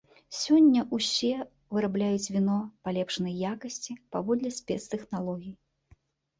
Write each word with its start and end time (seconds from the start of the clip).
Сёння 0.43 0.85
ўсе 0.97 1.29
вырабляюць 1.77 2.31
віно 2.37 2.57
палепшанай 2.89 3.39
якасці 3.53 3.99
паводле 4.17 4.49
спецтэхналогій. 4.59 5.57